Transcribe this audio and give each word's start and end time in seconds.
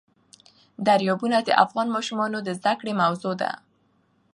دریابونه 0.87 1.37
د 1.43 1.49
افغان 1.63 1.87
ماشومانو 1.95 2.37
د 2.43 2.49
زده 2.59 2.73
کړې 2.79 2.93
موضوع 3.01 3.33
ده. 3.41 3.51